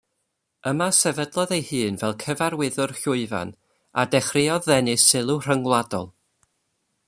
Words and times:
Yma 0.69 0.87
sefydlodd 0.99 1.53
ei 1.57 1.65
hun 1.67 1.99
fel 2.03 2.15
cyfarwyddwr 2.23 2.95
llwyfan 3.01 3.53
a 4.05 4.09
dechreuodd 4.15 4.71
ddenu 4.73 4.99
sylw 5.05 5.37
rhyngwladol. 5.47 6.13